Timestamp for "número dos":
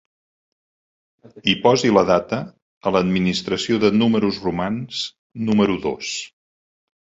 5.51-6.19